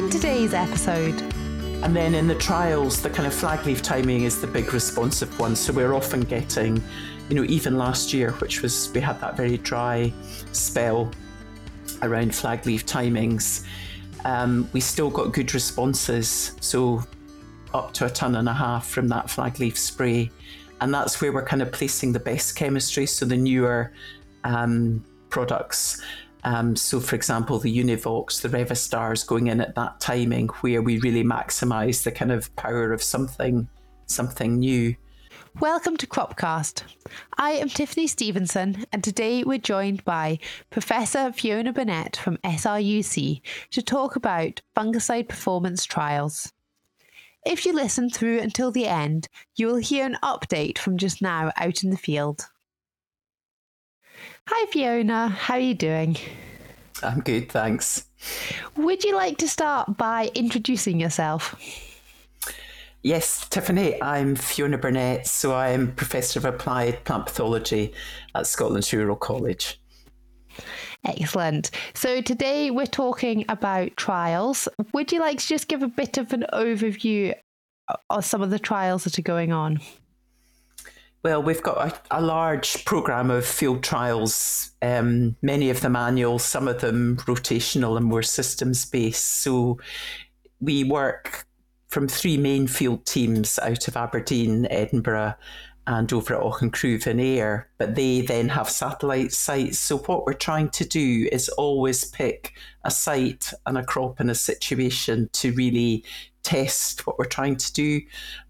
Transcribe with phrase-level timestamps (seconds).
[0.00, 1.20] in today's episode.
[1.82, 5.38] And then in the trials, the kind of flag leaf timing is the big responsive
[5.38, 5.54] one.
[5.54, 6.82] So we're often getting,
[7.28, 10.10] you know, even last year, which was, we had that very dry
[10.52, 11.12] spell
[12.00, 13.66] around flag leaf timings,
[14.24, 16.52] um, we still got good responses.
[16.60, 17.04] So
[17.74, 20.30] up to a ton and a half from that flag leaf spray.
[20.80, 23.04] And that's where we're kind of placing the best chemistry.
[23.04, 23.92] So the newer
[24.44, 26.00] um, products
[26.44, 30.98] um, so, for example, the Univoq's, the Revystar's going in at that timing where we
[30.98, 33.68] really maximise the kind of power of something,
[34.06, 34.94] something new.
[35.58, 36.84] Welcome to Cropcast.
[37.36, 40.38] I am Tiffany Stephenson, and today we're joined by
[40.70, 46.52] Professor Fiona Burnett from SRUC to talk about fungicide performance trials.
[47.44, 51.52] If you listen through until the end, you will hear an update from just now
[51.56, 52.46] out in the field.
[54.48, 55.28] Hi, Fiona.
[55.28, 56.16] How are you doing?
[57.02, 58.06] I'm good, thanks.
[58.76, 61.54] Would you like to start by introducing yourself?
[63.02, 67.94] Yes, Tiffany, I'm Fiona Burnett, so I'm Professor of Applied Plant Pathology
[68.34, 69.80] at Scotland's Rural College.
[71.06, 71.70] Excellent.
[71.94, 74.68] So today we're talking about trials.
[74.92, 77.34] Would you like to just give a bit of an overview
[78.10, 79.80] of some of the trials that are going on?
[81.22, 86.38] Well, we've got a, a large program of field trials, um, many of them annual,
[86.38, 89.42] some of them rotational and more systems based.
[89.42, 89.78] So
[90.60, 91.46] we work
[91.88, 95.34] from three main field teams out of Aberdeen, Edinburgh,
[95.90, 99.76] and over at Auchincruive in Ayr, but they then have satellite sites.
[99.80, 104.30] So what we're trying to do is always pick a site and a crop and
[104.30, 106.04] a situation to really
[106.44, 108.02] test what we're trying to do.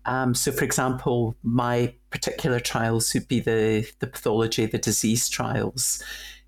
[0.04, 6.02] Um, so, for example, my particular trials would be the, the pathology, the disease trials.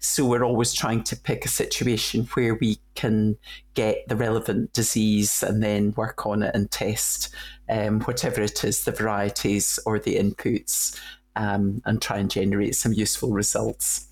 [0.05, 3.37] So, we're always trying to pick a situation where we can
[3.75, 7.35] get the relevant disease and then work on it and test
[7.69, 10.99] um, whatever it is, the varieties or the inputs,
[11.37, 14.09] um, and try and generate some useful results.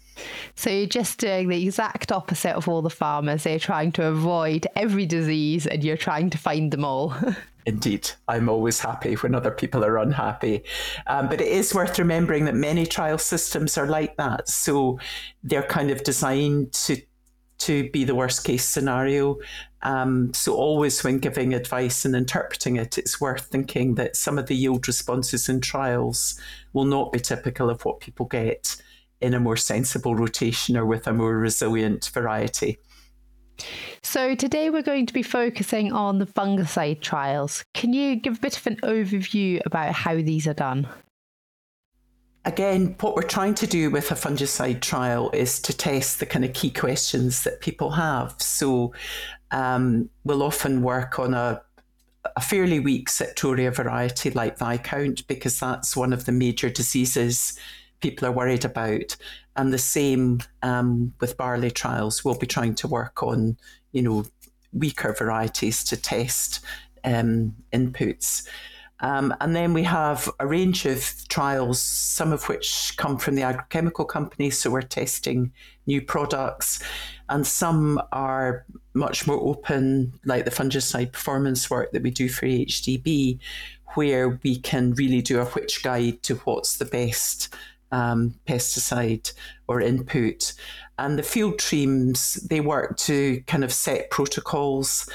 [0.54, 3.44] So you're just doing the exact opposite of all the farmers.
[3.44, 7.14] They're trying to avoid every disease and you're trying to find them all.
[7.70, 10.64] Indeed, I'm always happy when other people are unhappy.
[11.06, 14.48] Um, but it is worth remembering that many trial systems are like that.
[14.48, 14.98] So
[15.44, 17.00] they're kind of designed to
[17.58, 19.36] to be the worst case scenario.
[19.82, 24.46] Um, so always when giving advice and interpreting it, it's worth thinking that some of
[24.46, 26.40] the yield responses in trials
[26.72, 28.82] will not be typical of what people get
[29.20, 32.78] in a more sensible rotation or with a more resilient variety.
[34.02, 37.64] So, today we're going to be focusing on the fungicide trials.
[37.74, 40.88] Can you give a bit of an overview about how these are done?
[42.44, 46.44] Again, what we're trying to do with a fungicide trial is to test the kind
[46.44, 48.34] of key questions that people have.
[48.38, 48.94] So,
[49.50, 51.62] um, we'll often work on a
[52.36, 57.58] a fairly weak Septoria variety like Viscount because that's one of the major diseases
[58.00, 59.16] people are worried about.
[59.60, 62.24] And the same um, with barley trials.
[62.24, 63.58] We'll be trying to work on,
[63.92, 64.24] you know,
[64.72, 66.60] weaker varieties to test
[67.04, 68.48] um, inputs.
[69.00, 73.42] Um, and then we have a range of trials, some of which come from the
[73.42, 74.58] agrochemical companies.
[74.58, 75.52] So we're testing
[75.86, 76.82] new products,
[77.28, 82.46] and some are much more open, like the fungicide performance work that we do for
[82.46, 83.38] AHDB,
[83.94, 87.54] where we can really do a which guide to what's the best
[87.92, 89.32] um, pesticide
[89.68, 90.52] or input.
[90.98, 95.08] And the field teams, they work to kind of set protocols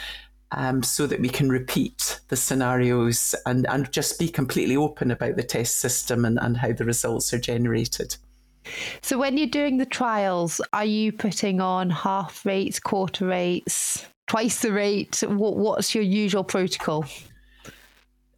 [0.52, 5.36] um, so that we can repeat the scenarios and, and just be completely open about
[5.36, 8.16] the test system and, and how the results are generated.
[9.02, 14.62] So, when you're doing the trials, are you putting on half rates, quarter rates, twice
[14.62, 15.24] the rate?
[15.28, 17.06] What, what's your usual protocol?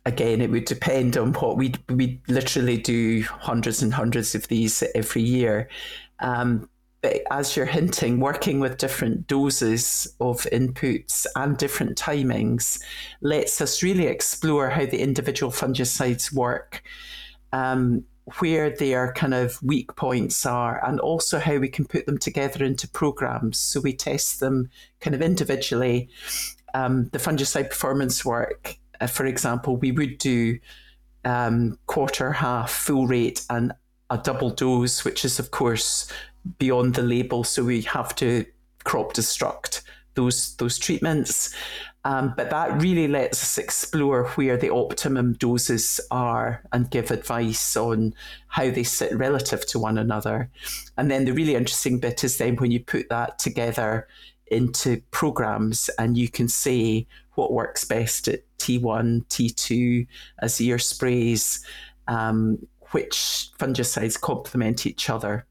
[0.08, 4.82] Again, it would depend on what we we literally do hundreds and hundreds of these
[4.96, 5.68] every year.
[6.20, 6.70] Um,
[7.02, 12.82] but as you're hinting, working with different doses of inputs and different timings
[13.22, 16.82] lets us really explore how the individual fungicides work,
[17.52, 18.04] um,
[18.40, 22.64] where their kind of weak points are, and also how we can put them together
[22.64, 23.60] into programs.
[23.60, 24.70] So we test them
[25.02, 26.10] kind of individually.
[26.74, 30.60] Um, the fungicide performance work uh, for example, we would do
[31.26, 33.74] um, quarter, half, full rate, and
[34.10, 36.12] a double dose, which is, of course,
[36.60, 37.44] beyond the label.
[37.44, 38.46] So we have to
[38.84, 39.82] crop destruct
[40.16, 41.54] those those treatments.
[42.06, 47.76] Um, but that really lets us explore where the optimum doses are and give advice
[47.76, 48.14] on
[48.48, 50.50] how they sit relative to one another.
[50.96, 54.08] And then the really interesting bit is then when you put that together
[54.48, 57.06] into programs and you can say
[57.36, 60.08] what works best at T1, T2
[60.40, 61.64] as ear sprays,
[62.08, 65.46] um, which fungicides complement each other.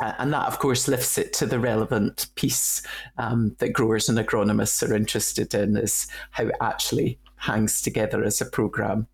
[0.00, 2.82] And that, of course, lifts it to the relevant piece
[3.18, 8.40] um, that growers and agronomists are interested in is how it actually hangs together as
[8.40, 9.06] a programme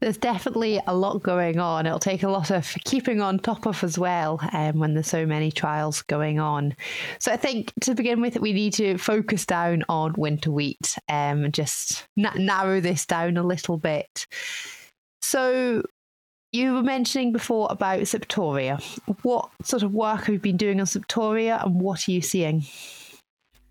[0.00, 1.86] there's definitely a lot going on.
[1.86, 5.26] It'll take a lot of keeping on top of as well um, when there's so
[5.26, 6.76] many trials going on.
[7.18, 11.44] So I think to begin with, we need to focus down on winter wheat um,
[11.44, 14.26] and just na- narrow this down a little bit.
[15.20, 15.82] So
[16.52, 18.80] you were mentioning before about Septoria.
[19.22, 22.64] What sort of work have you been doing on Septoria and what are you seeing?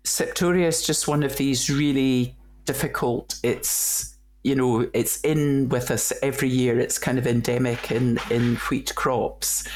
[0.04, 4.17] Septoria is just one of these really difficult, it's
[4.48, 6.80] you know, it's in with us every year.
[6.80, 9.68] It's kind of endemic in, in wheat crops.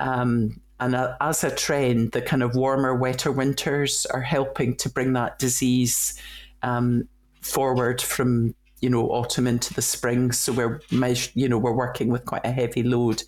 [0.00, 5.12] Um, and as a trend, the kind of warmer, wetter winters are helping to bring
[5.12, 6.20] that disease
[6.62, 7.08] um,
[7.40, 10.32] forward from you know autumn into the spring.
[10.32, 10.80] So we're
[11.34, 13.22] you know we're working with quite a heavy load,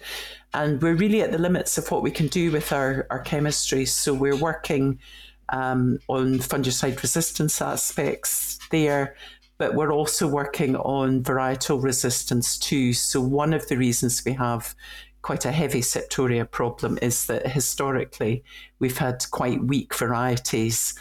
[0.55, 3.85] and we're really at the limits of what we can do with our our chemistry.
[3.85, 5.01] So we're working
[5.49, 9.17] um, on fungicide resistance aspects there
[9.61, 12.95] but we're also working on varietal resistance too.
[12.95, 14.75] So, one of the reasons we have
[15.21, 18.43] quite a heavy septoria problem is that historically
[18.79, 20.95] we've had quite weak varieties.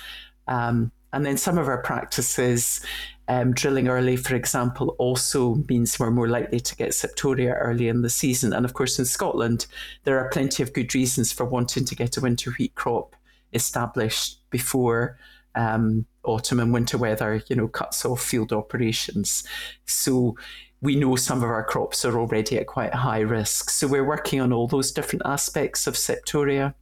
[0.49, 2.81] Um, and then some of our practices,
[3.29, 8.01] um, drilling early, for example, also means we're more likely to get septoria early in
[8.01, 8.51] the season.
[8.51, 9.67] And of course, in Scotland,
[10.03, 13.15] there are plenty of good reasons for wanting to get a winter wheat crop
[13.53, 15.17] established before
[15.55, 19.43] um, autumn and winter weather, you know, cuts off field operations.
[19.85, 20.35] So
[20.81, 23.69] we know some of our crops are already at quite high risk.
[23.69, 26.73] So we're working on all those different aspects of septoria.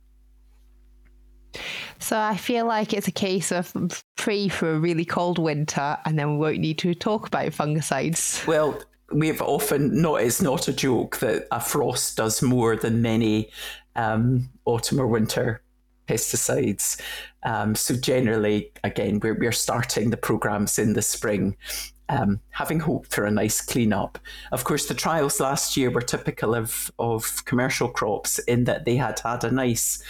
[2.00, 3.74] So I feel like it's a case of
[4.16, 8.46] pray for a really cold winter and then we won't need to talk about fungicides.
[8.46, 8.80] Well,
[9.12, 13.50] we've often not it's not a joke that a frost does more than many
[13.96, 15.62] um, autumn or winter
[16.07, 17.00] pesticides.
[17.44, 21.57] Um, so generally, again, we're, we're starting the programs in the spring.
[22.09, 24.18] Um, having hope for a nice cleanup.
[24.54, 28.95] Of course, the trials last year were typical of, of commercial crops in that they
[28.95, 30.01] had had a nice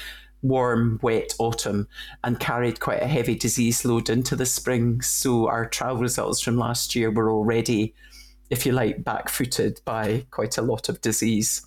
[0.42, 1.88] warm, wet autumn
[2.24, 5.02] and carried quite a heavy disease load into the spring.
[5.02, 7.94] So our trial results from last year were already,
[8.50, 11.66] if you like, back footed by quite a lot of disease.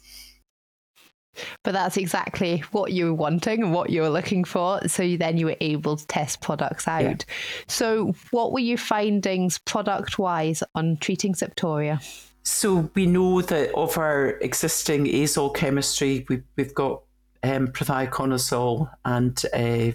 [1.62, 4.86] But that's exactly what you were wanting and what you were looking for.
[4.88, 7.02] So then you were able to test products out.
[7.02, 7.34] Yeah.
[7.68, 12.02] So, what were your findings product wise on treating Septoria?
[12.42, 17.02] So, we know that of our existing azole chemistry, we've, we've got
[17.42, 19.92] um, prothioconazole and uh,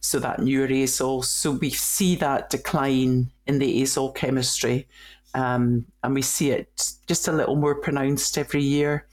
[0.00, 1.24] so that newer azole.
[1.24, 4.88] So, we see that decline in the azole chemistry.
[5.34, 9.06] Um, and we see it just a little more pronounced every year.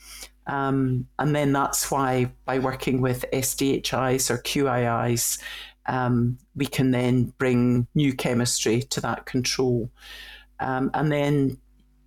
[0.49, 5.39] Um, and then that's why by working with SDHIs or QIIs,
[5.85, 9.91] um, we can then bring new chemistry to that control.
[10.59, 11.57] Um, and then,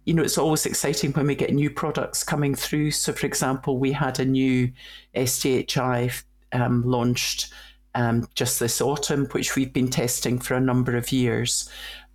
[0.07, 2.91] you know, it's always exciting when we get new products coming through.
[2.91, 4.73] So, for example, we had a new
[5.15, 7.53] SDHI um, launched
[7.95, 11.71] um, just this autumn, which we've been testing for a number of years.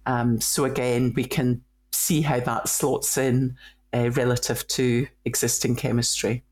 [0.06, 1.62] Um, so, again, we can
[1.94, 3.56] see how that slots in
[3.94, 6.44] uh, relative to existing chemistry.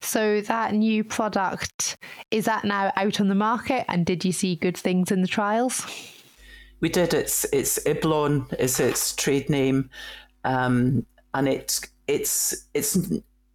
[0.00, 1.96] So that new product
[2.30, 5.28] is that now out on the market, and did you see good things in the
[5.28, 5.86] trials?
[6.80, 7.12] We did.
[7.14, 9.90] It's it's Iblon is its trade name,
[10.44, 12.96] um, and it's it's it's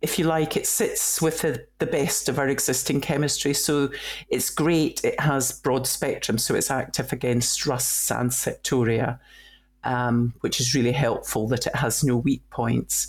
[0.01, 3.55] if you like, it sits with the, the best of our existing chemistry.
[3.55, 3.89] So
[4.29, 5.03] it's great.
[5.03, 9.19] It has broad spectrum, so it's active against rusts and septoria
[9.86, 13.08] um, which is really helpful that it has no weak points.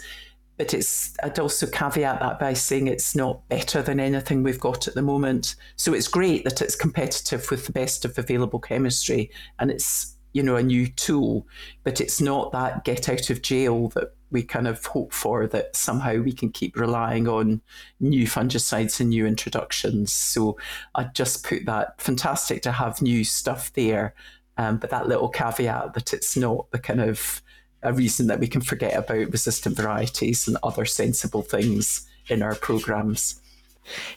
[0.56, 4.88] But it's I'd also caveat that by saying it's not better than anything we've got
[4.88, 5.56] at the moment.
[5.76, 10.42] So it's great that it's competitive with the best of available chemistry and it's you
[10.42, 11.46] know a new tool,
[11.84, 15.76] but it's not that get out of jail that we kind of hope for that
[15.76, 17.60] somehow we can keep relying on
[18.00, 20.12] new fungicides and new introductions.
[20.12, 20.58] So
[20.94, 24.14] I'd just put that fantastic to have new stuff there
[24.58, 27.42] um, but that little caveat that it's not the kind of
[27.82, 32.54] a reason that we can forget about resistant varieties and other sensible things in our
[32.54, 33.40] programs.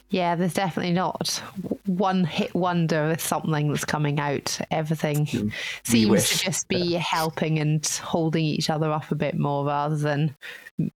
[0.08, 1.42] Yeah, there's definitely not
[1.86, 4.58] one hit wonder with something that's coming out.
[4.70, 5.52] Everything mm,
[5.84, 10.34] seems to just be helping and holding each other up a bit more rather than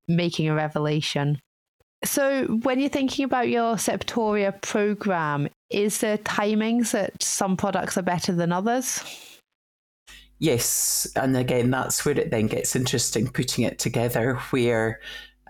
[0.08, 1.40] making a revelation.
[2.04, 8.02] So, when you're thinking about your Septoria program, is there timings that some products are
[8.02, 9.02] better than others?
[10.38, 15.00] Yes, and again, that's where it then gets interesting putting it together, where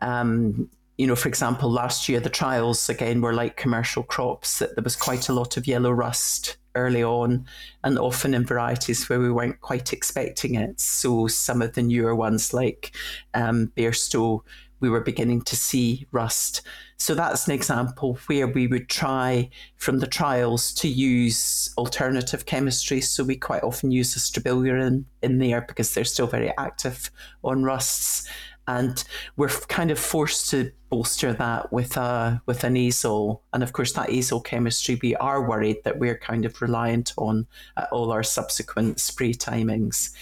[0.03, 4.77] um, you know, for example, last year the trials again were like commercial crops, that
[4.77, 7.47] there was quite a lot of yellow rust early on,
[7.83, 10.79] and often in varieties where we weren't quite expecting it.
[10.81, 12.95] So some of the newer ones, like
[13.33, 14.41] um, Bairstow,
[14.85, 16.61] we were beginning to see rust.
[16.99, 23.01] So that's an example where we would try from the trials to use alternative chemistry.
[23.01, 27.11] So we quite often use a in, in there because they're still very active
[27.43, 28.29] on rusts
[28.67, 29.05] and
[29.37, 33.93] we're kind of forced to bolster that with a with an azole and of course
[33.93, 38.23] that azole chemistry we are worried that we're kind of reliant on at all our
[38.23, 40.15] subsequent spray timings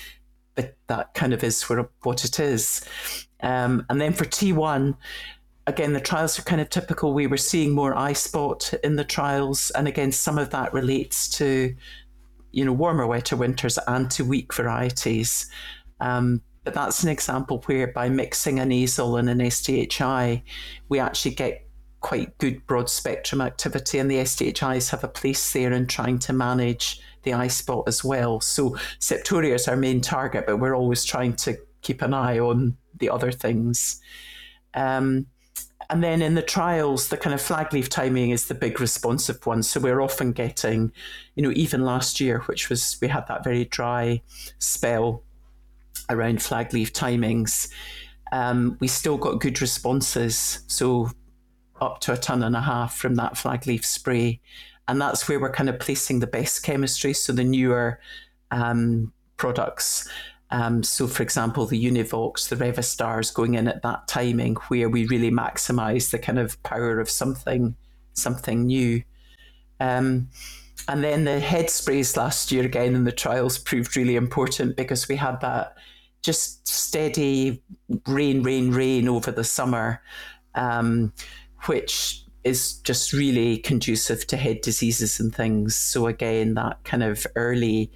[0.55, 2.85] but that kind of is where, what it is.
[3.43, 4.97] Um, and then for T1
[5.67, 7.15] again the trials are kind of typical.
[7.15, 9.71] We were seeing more eye spot in the trials.
[9.71, 11.75] And again some of that relates to
[12.53, 15.51] you know warmer wetter winters and to weak varieties.
[16.01, 20.43] Um, but that's an example where by mixing an azole and an SDHI,
[20.89, 21.67] we actually get
[22.01, 26.33] quite good broad spectrum activity, and the SDHIs have a place there in trying to
[26.33, 28.41] manage the eye spot as well.
[28.41, 32.77] So Septoria is our main target, but we're always trying to keep an eye on
[32.99, 34.01] the other things.
[34.75, 35.27] Um,
[35.91, 39.45] and then in the trials, the kind of flag leaf timing is the big responsive
[39.45, 39.63] one.
[39.63, 40.93] So we're often getting,
[41.35, 44.23] you know, even last year, which was we had that very dry
[44.59, 45.23] spell
[46.09, 47.71] around flag leaf timings,
[48.33, 50.61] um, we still got good responses.
[50.67, 51.11] So
[51.81, 54.41] up to a ton and a half from that flag leaf spray.
[54.93, 57.15] And that's where we're kind of placing the best chemistry.
[57.15, 57.99] So the newer
[58.51, 60.07] um, products.
[60.51, 65.07] Um, so, for example, the Univoq's, the Revystar's going in at that timing where we
[65.07, 67.75] really maximise the kind of power of something,
[68.13, 69.03] something new.
[69.81, 70.29] Um,
[70.89, 75.09] and then the head sprays last year again in the trials proved really important because
[75.09, 75.75] we had that
[76.21, 77.63] just steady
[78.07, 80.03] rain, rain, rain over the summer,
[80.55, 81.15] um,
[81.65, 85.77] which is just really conducive to head diseases and things.
[85.77, 87.93] So again, that kind of early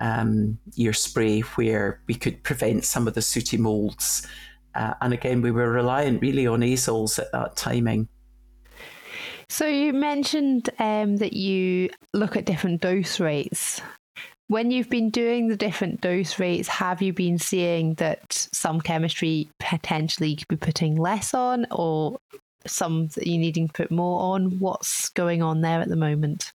[0.00, 4.26] um, year spray where we could prevent some of the sooty molds.
[4.74, 8.08] Uh, and again, we were reliant really on azoles at that timing.
[9.48, 13.80] So you mentioned um, that you look at different dose rates
[14.48, 19.48] when you've been doing the different dose rates, have you been seeing that some chemistry
[19.58, 22.18] potentially could be putting less on or
[22.66, 24.58] some that you're needing to put more on?
[24.58, 26.52] What's going on there at the moment?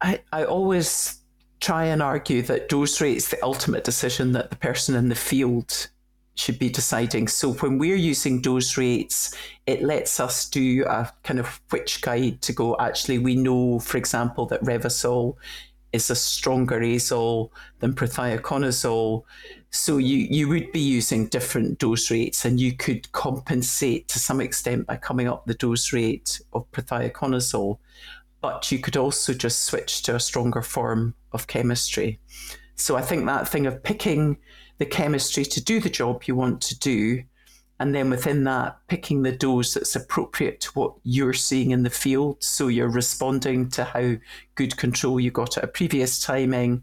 [0.00, 1.20] I, I always
[1.60, 5.14] try and argue that dose rate is the ultimate decision that the person in the
[5.14, 5.88] field
[6.34, 7.28] should be deciding.
[7.28, 9.34] So when we're using dose rates,
[9.66, 12.76] it lets us do a kind of which guide to go.
[12.78, 15.36] Actually, we know, for example, that Revysol
[15.92, 19.24] is a stronger azole than prothioconazole.
[19.70, 24.40] So you, you would be using different dose rates and you could compensate to some
[24.40, 27.78] extent by coming up the dose rate of prothioconazole.
[28.40, 32.18] But you could also just switch to a stronger form of chemistry.
[32.74, 34.38] So I think that thing of picking
[34.78, 37.22] the chemistry to do the job you want to do
[37.80, 41.88] and then within that, picking the dose that's appropriate to what you're seeing in the
[41.88, 42.36] field.
[42.42, 44.16] So you're responding to how
[44.54, 46.82] good control you got at a previous timing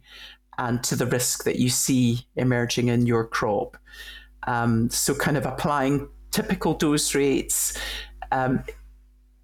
[0.57, 3.77] and to the risk that you see emerging in your crop.
[4.47, 7.77] Um, so, kind of applying typical dose rates.
[8.31, 8.63] Um,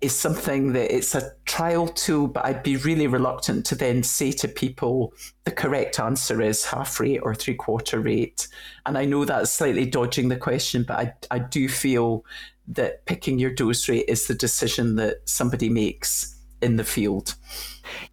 [0.03, 4.33] is something that it's a trial tool, but I'd be really reluctant to then say
[4.33, 5.13] to people
[5.45, 8.49] the correct answer is half rate or three quarter rate.
[8.85, 12.25] And I know that's slightly dodging the question, but I, I do feel
[12.67, 17.35] that picking your dose rate is the decision that somebody makes in the field.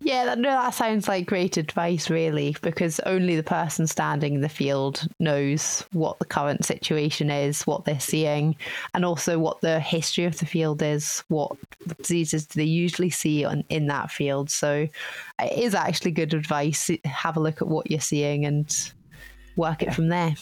[0.01, 4.49] Yeah, no, that sounds like great advice, really, because only the person standing in the
[4.49, 8.57] field knows what the current situation is, what they're seeing,
[8.95, 11.57] and also what the history of the field is, what
[11.99, 14.51] diseases do they usually see on, in that field.
[14.51, 14.89] So
[15.39, 16.91] it is actually good advice.
[17.05, 18.93] Have a look at what you're seeing and
[19.57, 20.35] work it from there.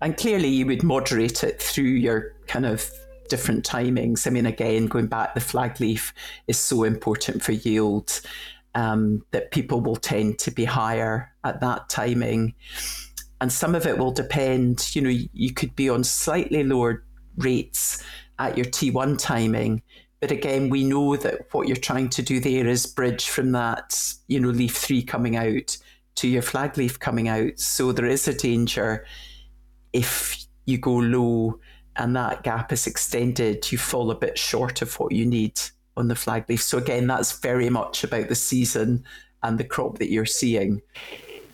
[0.00, 2.90] And clearly, you would moderate it through your kind of
[3.32, 4.26] different timings.
[4.26, 6.12] I mean, again, going back, the flag leaf
[6.48, 8.20] is so important for yield
[8.74, 12.52] um, that people will tend to be higher at that timing.
[13.40, 17.04] And some of it will depend, you know, you could be on slightly lower
[17.38, 18.04] rates
[18.38, 19.80] at your T1 timing.
[20.20, 23.98] But again, we know that what you're trying to do there is bridge from that,
[24.28, 25.78] you know, leaf three coming out
[26.16, 27.58] to your flag leaf coming out.
[27.58, 29.06] So there is a danger
[29.94, 31.58] if you go low
[31.96, 35.60] and that gap is extended, you fall a bit short of what you need
[35.96, 36.62] on the flag leaf.
[36.62, 39.04] So again, that's very much about the season
[39.42, 40.80] and the crop that you're seeing.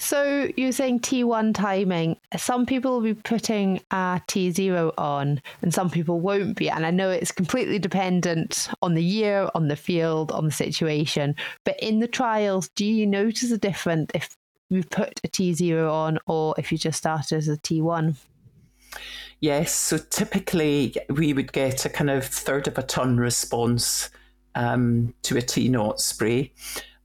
[0.00, 2.16] So you're saying T1 timing.
[2.36, 6.70] Some people will be putting a T0 on and some people won't be.
[6.70, 11.34] And I know it's completely dependent on the year, on the field, on the situation.
[11.64, 14.36] But in the trials, do you notice a difference if
[14.70, 18.14] you put a T0 on or if you just started as a T1?
[19.40, 24.10] Yes, so typically we would get a kind of third of a ton response
[24.54, 26.52] um, to a T naught spray.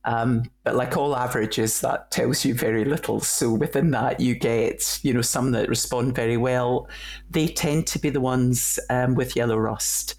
[0.06, 3.22] Um, but like all averages, that tells you very little.
[3.22, 6.90] So within that, you get you know some that respond very well.
[7.30, 10.16] They tend to be the ones um, with yellow rust.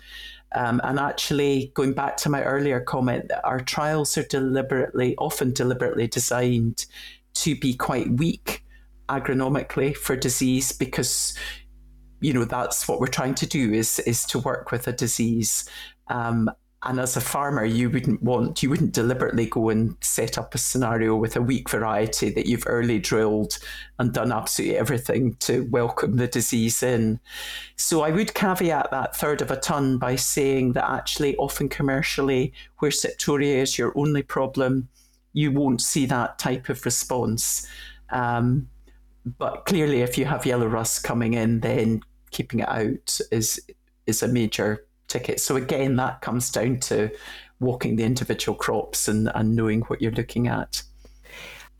[0.55, 6.07] Um, and actually, going back to my earlier comment, our trials are deliberately, often deliberately
[6.07, 6.87] designed
[7.35, 8.65] to be quite weak
[9.09, 11.37] agronomically for disease because
[12.25, 15.69] you know that's what we're trying to do is is to work with a disease
[16.09, 16.51] um,
[16.87, 20.59] and as a farmer, you wouldn't want, you wouldn't deliberately go and set up a
[20.59, 23.59] scenario with a weak variety that you've early drilled
[23.99, 27.21] and done absolutely everything to welcome the disease in.
[27.77, 32.53] So I would caveat that third of a ton by saying that actually, often commercially,
[32.81, 34.89] where septoria is your only problem,
[35.33, 37.67] you won't see that type of response.
[38.11, 38.69] Um,
[39.39, 42.03] but clearly, if you have yellow rust coming in, then
[42.35, 43.61] keeping it out is
[44.07, 45.41] is a major ticket.
[45.41, 47.11] So again, that comes down to
[47.61, 50.83] walking the individual crops and, and knowing what you're looking at.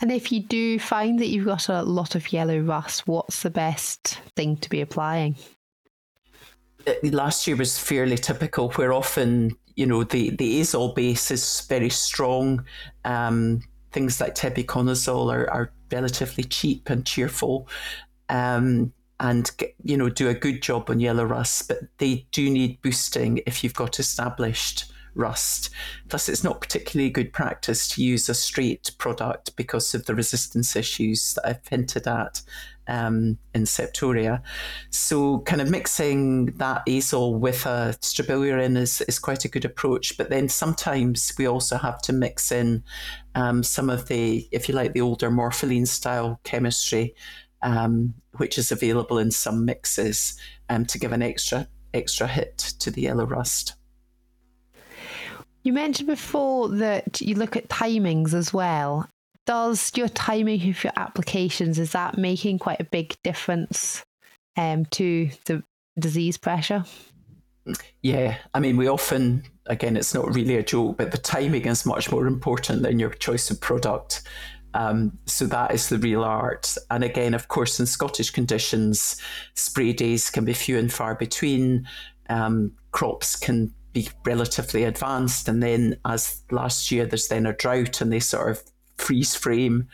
[0.01, 3.51] And if you do find that you've got a lot of yellow rust, what's the
[3.51, 5.37] best thing to be applying?
[7.03, 11.91] Last year was fairly typical, where often you know the the azole base is very
[11.91, 12.65] strong.
[13.05, 17.69] Um, things like tebuconazole are, are relatively cheap and cheerful.
[18.29, 19.51] Um, and
[19.83, 23.63] you know do a good job on yellow rust, but they do need boosting if
[23.63, 25.71] you've got established rust.
[26.09, 30.77] Plus, it's not particularly good practice to use a straight product because of the resistance
[30.77, 32.43] issues that I've hinted at
[32.87, 34.43] um, in Septoria.
[34.91, 40.19] So, kind of mixing that azole with a strobilurin is, is quite a good approach.
[40.19, 42.83] But then sometimes we also have to mix in
[43.35, 47.15] um, some of the, if you like, the older morpholine style chemistry
[47.65, 52.91] um, which is available in some mixes um, to give an extra extra hit to
[52.91, 53.75] the yellow rust.
[55.63, 59.09] You mentioned before that you look at timings as well.
[59.47, 64.05] Does your timing of your applications is that making quite a big difference
[64.57, 65.63] um, to the
[65.99, 66.85] disease pressure?
[68.03, 71.87] Yeah, I mean, we often, again, it's not really a joke, but the timing is
[71.87, 74.23] much more important than your choice of product.
[74.75, 76.77] Um, so that is the real art.
[76.91, 79.21] And again, of course, in Scottish conditions,
[79.55, 81.89] spray days can be few and far between.
[82.29, 88.01] Um, crops can be relatively advanced, and then as last year, there's then a drought,
[88.01, 88.63] and they sort of
[88.97, 89.89] freeze frame.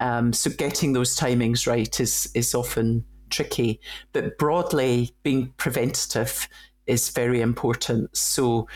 [0.00, 3.80] Um, so getting those timings right is is often tricky.
[4.12, 6.48] But broadly, being preventative
[6.86, 8.16] is very important.
[8.16, 8.68] So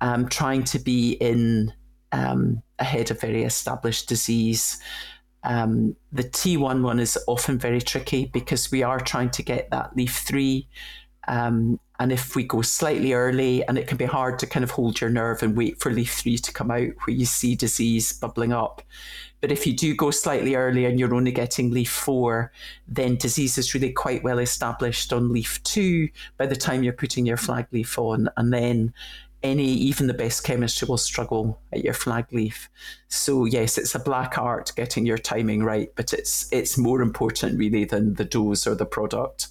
[0.00, 1.72] um, trying to be in
[2.12, 4.78] um, ahead of very established disease.
[5.44, 9.96] Um, the T1 one is often very tricky because we are trying to get that
[9.96, 10.68] leaf three.
[11.28, 14.72] Um, and if we go slightly early, and it can be hard to kind of
[14.72, 18.12] hold your nerve and wait for leaf three to come out where you see disease
[18.12, 18.82] bubbling up.
[19.40, 22.52] But if you do go slightly early and you're only getting leaf four,
[22.88, 27.26] then disease is really quite well established on leaf two by the time you're putting
[27.26, 28.28] your flag leaf on.
[28.36, 28.92] And then
[29.42, 32.68] any, even the best chemistry will struggle at your flag leaf.
[33.08, 37.58] So yes, it's a black art getting your timing right, but it's it's more important
[37.58, 39.48] really than the dose or the product.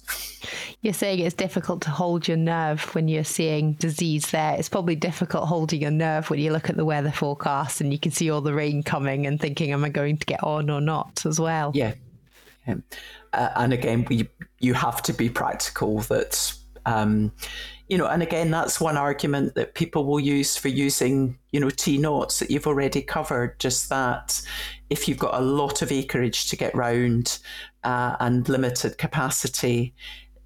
[0.80, 4.56] You're saying it's difficult to hold your nerve when you're seeing disease there.
[4.58, 7.98] It's probably difficult holding your nerve when you look at the weather forecast and you
[7.98, 10.80] can see all the rain coming and thinking, am I going to get on or
[10.80, 11.70] not as well?
[11.74, 11.94] Yeah.
[12.66, 12.76] yeah.
[13.32, 14.28] Uh, and again, we
[14.58, 16.52] you have to be practical that
[16.86, 17.32] um,
[17.92, 21.68] you know, and again, that's one argument that people will use for using, you know,
[21.68, 23.60] T naughts that you've already covered.
[23.60, 24.40] Just that
[24.88, 27.38] if you've got a lot of acreage to get round
[27.84, 29.92] uh, and limited capacity,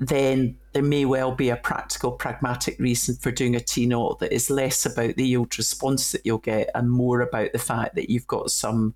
[0.01, 4.33] then there may well be a practical, pragmatic reason for doing a T naught that
[4.33, 8.11] is less about the yield response that you'll get and more about the fact that
[8.11, 8.93] you've got some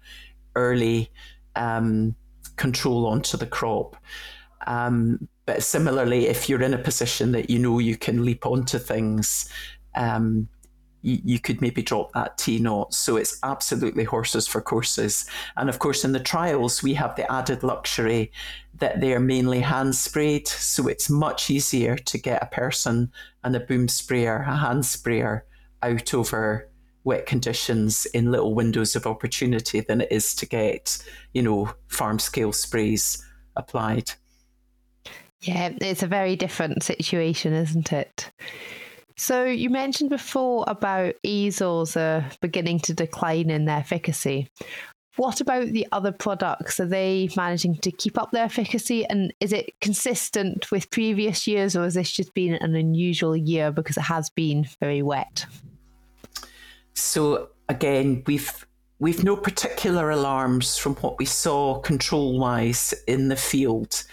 [0.57, 1.09] early
[1.55, 2.17] um,
[2.57, 3.97] control onto the crop.
[4.67, 8.79] Um, but similarly, if you're in a position that you know you can leap onto
[8.79, 9.51] things,
[9.95, 10.49] um,
[11.03, 12.95] you, you, could maybe drop that T naught.
[12.95, 15.29] So it's absolutely horses for courses.
[15.57, 18.33] And of course, in the trials, we have the added luxury
[18.79, 20.47] that they're mainly hand sprayed.
[20.47, 23.11] So it's much easier to get a person
[23.43, 25.47] and a boom sprayer, a hand sprayer
[25.83, 26.69] out over
[27.05, 32.19] wet conditions in little windows of opportunity than it is to get, you know, farm
[32.19, 34.13] scale sprays applied.
[35.43, 38.31] Yeah, it's a very different situation, isn't it?
[39.17, 44.49] So you mentioned before about azoles are beginning to decline in their efficacy.
[45.17, 46.81] What about the other products?
[46.81, 49.05] Are they managing to keep up their efficacy?
[49.07, 53.71] And is it consistent with previous years, or has this just been an unusual year
[53.71, 55.45] because it has been very wet?
[56.95, 58.67] So again, we've
[58.99, 64.05] we've no particular alarms from what we saw control wise in the field.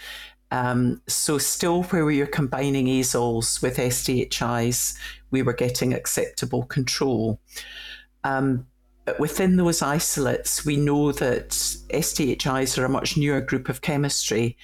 [0.50, 4.96] Um, so still where we were combining azoles with SDHIs,
[5.30, 7.38] we were getting acceptable control.
[8.24, 8.66] Um,
[9.04, 14.56] but within those isolates, we know that SDHIs are a much newer group of chemistry.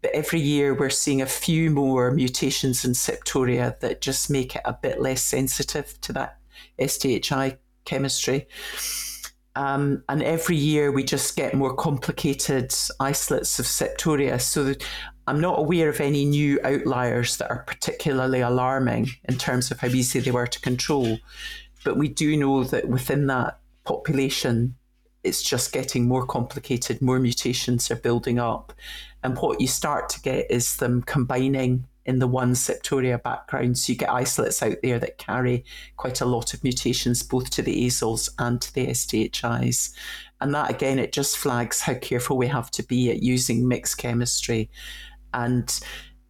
[0.00, 4.62] But every year we're seeing a few more mutations in Septoria that just make it
[4.64, 6.38] a bit less sensitive to that
[6.78, 8.46] SDHI chemistry.
[9.56, 14.38] Um, and every year we just get more complicated isolates of septoria.
[14.38, 14.74] So
[15.26, 19.88] I'm not aware of any new outliers that are particularly alarming in terms of how
[19.88, 21.18] easy they were to control.
[21.84, 24.76] But we do know that within that population,
[25.24, 28.72] it's just getting more complicated, more mutations are building up.
[29.24, 33.76] And what you start to get is them combining in the one septoria background.
[33.76, 35.64] So you get isolates out there that carry
[35.96, 39.92] quite a lot of mutations, both to the azoles and to the SDHIs.
[40.40, 43.98] And that again, it just flags how careful we have to be at using mixed
[43.98, 44.70] chemistry.
[45.34, 45.78] And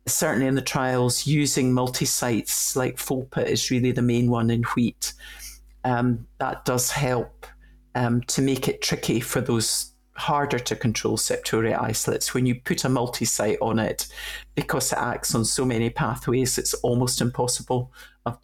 [0.07, 4.63] certainly in the trials, using multi sites like folpet is really the main one in
[4.75, 5.13] wheat.
[5.85, 7.47] Um, that does help
[7.95, 12.85] um, to make it tricky for those harder to control septoria isolates when you put
[12.85, 14.07] a multi-site on it
[14.55, 17.93] because it acts on so many pathways it's almost impossible.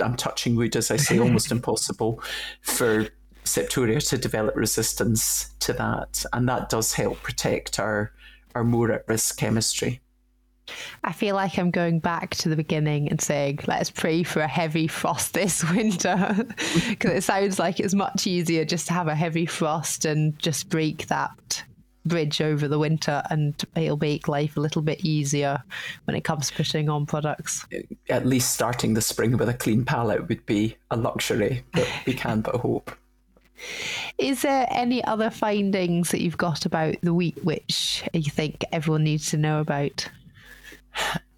[0.01, 2.23] I'm touching wood as i say almost impossible
[2.61, 3.09] for
[3.45, 6.25] septoria to develop resistance to that.
[6.33, 8.13] And that does help protect our
[8.55, 10.02] our more at risk chemistry
[11.05, 14.49] I feel like I'm going back to the beginning and saying, let's pray for a
[14.49, 16.47] heavy frost this winter.
[16.89, 20.69] Because it sounds like it's much easier just to have a heavy frost and just
[20.69, 21.65] break that
[22.05, 25.63] bridge over the winter and it'll make life a little bit easier
[26.05, 27.67] when it comes to putting on products.
[28.09, 32.15] At least starting the spring with a clean palette would be a luxury, but we
[32.15, 32.91] can but hope.
[34.19, 39.05] Is there any other findings that you've got about the wheat which you think everyone
[39.05, 40.09] needs to know about?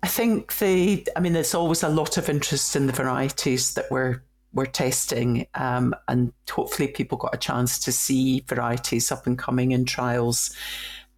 [0.02, 3.90] I think the, I mean, there's always a lot of interest in the varieties that
[3.90, 9.36] we're we're testing, um, and hopefully people got a chance to see varieties up and
[9.36, 10.54] coming in trials.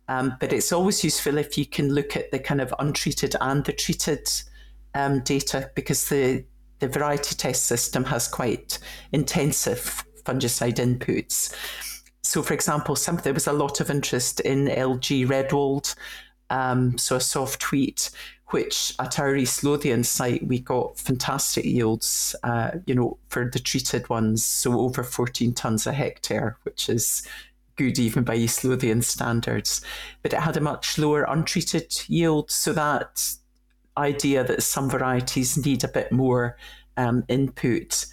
[0.08, 3.64] Um, but it's always useful if you can look at the kind of untreated and
[3.64, 4.30] the treated
[4.94, 6.44] um, data because the
[6.78, 8.78] the variety test system has quite
[9.12, 11.54] intensive fungicide inputs.
[12.22, 15.94] So, for example, some there was a lot of interest in LG Redwald
[16.50, 18.10] um, so a soft wheat,
[18.48, 23.58] which at our East Lothian site we got fantastic yields, uh, you know, for the
[23.58, 27.26] treated ones, so over 14 tonnes a hectare, which is
[27.76, 29.80] good even by East Lothian standards.
[30.22, 33.22] But it had a much lower untreated yield, so that
[33.96, 36.56] idea that some varieties need a bit more
[36.96, 38.06] um, input.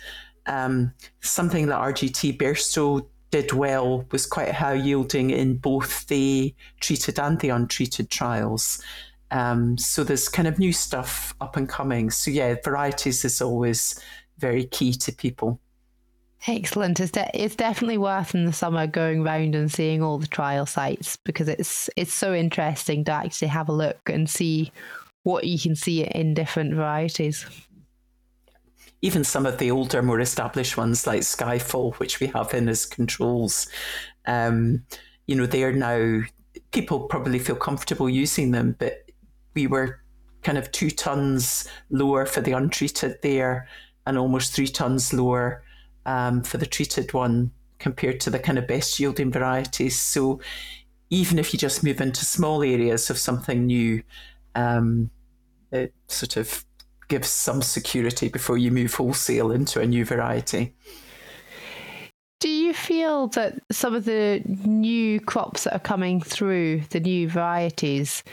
[0.45, 7.17] Um, something that RGT Bairstow did well, was quite high yielding in both the treated
[7.17, 8.79] and the untreated trials.
[9.31, 12.11] Um, so there's kind of new stuff up and coming.
[12.11, 13.99] So yeah, varieties is always
[14.37, 15.59] very key to people.
[16.45, 16.99] Excellent.
[16.99, 20.67] It's, de- it's definitely worth in the summer going round and seeing all the trial
[20.67, 24.71] sites because it's it's so interesting to actually have a look and see
[25.23, 27.47] what you can see in different varieties
[29.03, 32.85] even some of the older, more established ones like Skyfall, which we have in as
[32.85, 33.67] controls,
[34.25, 34.81] um,
[35.27, 36.21] you know, they are now,
[36.71, 39.05] people probably feel comfortable using them, but
[39.55, 39.99] we were
[40.41, 43.67] kind of two tons lower for the untreated there
[44.07, 45.65] and almost three tons lower
[46.05, 49.99] um, for the treated one compared to the kind of best yielding varieties.
[49.99, 50.39] So
[51.09, 54.01] even if you just move into small areas of something new,
[54.55, 55.09] um,
[55.73, 56.63] it sort of
[57.07, 60.75] gives some security before you move wholesale into a new variety.
[62.39, 67.29] Do you feel that some of the new crops that are coming through, the new
[67.29, 68.23] varieties,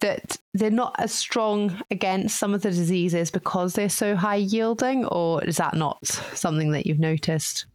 [0.00, 5.04] that they're not as strong against some of the diseases because they're so high yielding,
[5.06, 7.66] or is that not something that you've noticed?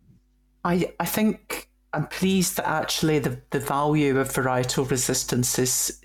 [0.64, 6.02] I, I think I'm pleased that actually the, the value of varietal resistance is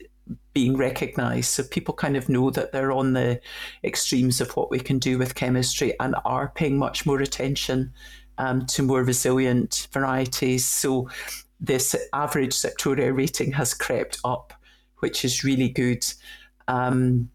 [0.52, 1.50] being recognized.
[1.50, 3.40] So people kind of know that they're on the
[3.84, 7.92] extremes of what we can do with chemistry and are paying much more attention
[8.38, 10.64] um, to more resilient varieties.
[10.64, 11.08] So
[11.60, 14.52] this average Septoria rating has crept up,
[14.98, 16.04] which is really good.
[16.68, 17.30] Um,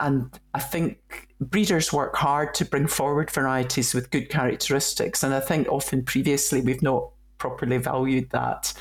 [0.00, 5.22] and I think breeders work hard to bring forward varieties with good characteristics.
[5.22, 8.72] And I think often previously we've not properly valued that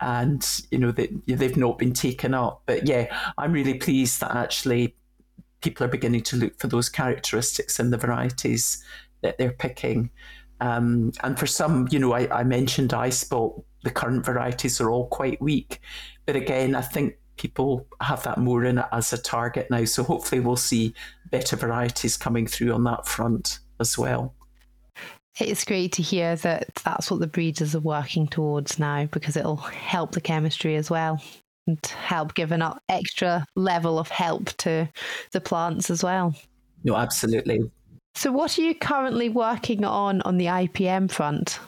[0.00, 2.62] and you know they, they've not been taken up.
[2.66, 4.94] But yeah i'm really pleased that actually
[5.60, 8.84] people are beginning to look for those characteristics in the varieties
[9.22, 10.10] that they're picking.
[10.60, 14.90] Um, and for some you know I, I mentioned eye spot the current varieties are
[14.90, 15.80] all quite weak.
[16.24, 19.84] But again i think people have that more in it as a target now.
[19.84, 20.94] So hopefully we'll see
[21.30, 24.34] better varieties coming through on that front as well
[25.38, 29.56] it's great to hear that that's what the breeders are working towards now because it'll
[29.56, 31.22] help the chemistry as well
[31.66, 34.88] and help give an extra level of help to
[35.32, 36.34] the plants as well.
[36.84, 37.70] No, absolutely.
[38.14, 41.58] So, what are you currently working on on the IPM front?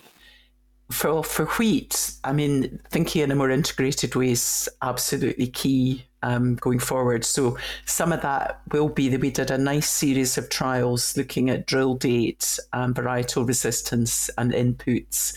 [0.91, 6.57] For for wheat, I mean, thinking in a more integrated way is absolutely key um,
[6.57, 7.25] going forward.
[7.25, 11.51] So some of that will be that we did a nice series of trials looking
[11.51, 15.35] at drill dates, and varietal resistance, and inputs,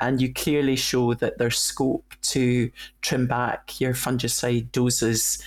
[0.00, 2.70] and you clearly show that there's scope to
[3.02, 5.42] trim back your fungicide doses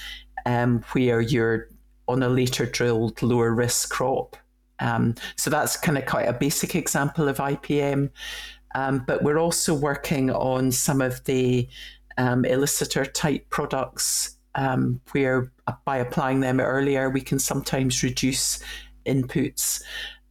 [0.46, 1.68] um, where you're
[2.08, 4.38] on a later drilled lower risk crop.
[4.80, 8.12] Um, so that's kind of quite a basic example of IPM.
[8.78, 11.68] Um, but we're also working on some of the
[12.20, 18.62] um, elicitor type products um, where uh, by applying them earlier, we can sometimes reduce
[19.08, 19.82] inputs.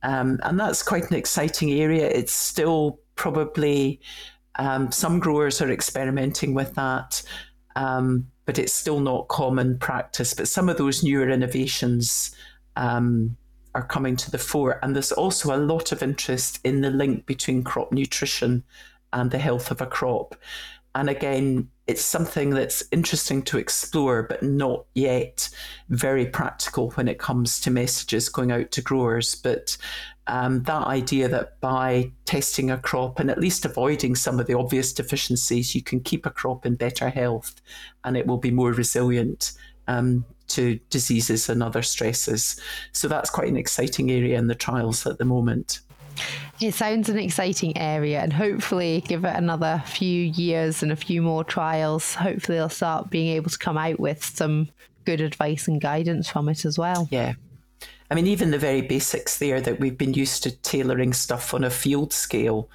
[0.04, 2.08] Um, and that's quite an exciting area.
[2.08, 4.00] It's still probably
[4.60, 7.24] um, some growers are experimenting with that,
[7.74, 10.34] um, but it's still not common practice.
[10.34, 12.32] But some of those newer innovations
[12.76, 13.36] um,
[13.76, 14.80] are coming to the fore.
[14.82, 18.64] And there's also a lot of interest in the link between crop nutrition
[19.12, 20.34] and the health of a crop.
[20.94, 25.50] And again, it's something that's interesting to explore, but not yet
[25.90, 29.34] very practical when it comes to messages going out to growers.
[29.34, 29.76] But
[30.26, 34.58] um, that idea that by testing a crop and at least avoiding some of the
[34.58, 37.60] obvious deficiencies, you can keep a crop in better health
[38.04, 39.52] and it will be more resilient
[39.86, 42.60] um, to diseases and other stresses.
[42.92, 45.80] So that's quite an exciting area in the trials at the moment.
[46.60, 51.20] It sounds an exciting area, and hopefully, give it another few years and a few
[51.20, 52.14] more trials.
[52.14, 54.68] Hopefully, they'll start being able to come out with some
[55.04, 57.08] good advice and guidance from it as well.
[57.10, 57.34] Yeah.
[58.10, 61.64] I mean, even the very basics there that we've been used to tailoring stuff on
[61.64, 62.70] a field scale,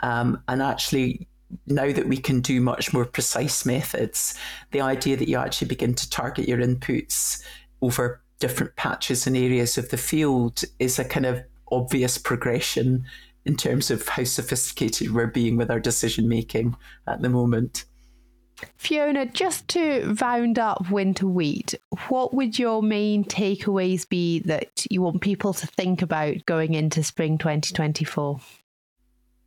[0.00, 1.26] um, and actually
[1.66, 4.34] now that we can do much more precise methods,
[4.70, 7.42] the idea that you actually begin to target your inputs
[7.82, 13.04] over different patches and areas of the field is a kind of obvious progression
[13.44, 16.76] in terms of how sophisticated we're being with our decision making
[17.06, 17.84] at the moment.
[18.76, 21.74] Fiona, just to round up winter wheat,
[22.08, 27.02] what would your main takeaways be that you want people to think about going into
[27.02, 28.40] spring 2024?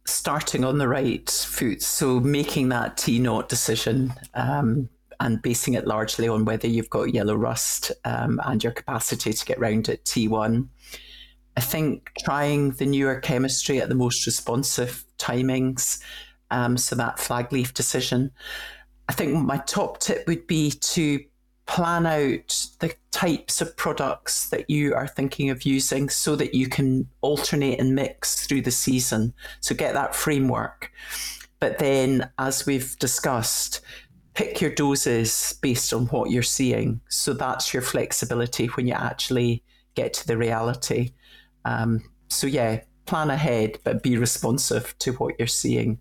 [0.07, 4.89] Starting on the right foot, so making that T naught decision um,
[5.19, 9.45] and basing it largely on whether you've got yellow rust um, and your capacity to
[9.45, 10.67] get round at T1
[11.57, 15.99] I think trying the newer chemistry at the most responsive timings,
[16.51, 18.29] um, so that flag leaf decision.
[19.09, 21.19] I think my top tip would be to
[21.67, 26.67] plan out the types of products that you are thinking of using so that you
[26.67, 29.33] can alternate and mix through the season.
[29.59, 30.91] So get that framework.
[31.59, 33.81] But then, as we've discussed,
[34.33, 37.01] pick your doses based on what you're seeing.
[37.09, 39.63] So that's your flexibility when you actually
[39.95, 41.11] get to the reality.
[41.65, 45.99] Um, so yeah, plan ahead, but be responsive to what you're seeing.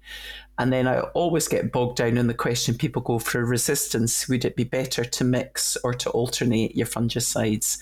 [0.59, 4.29] And then I always get bogged down in the question people go for resistance.
[4.29, 7.79] Would it be better to mix or to alternate your fungicides?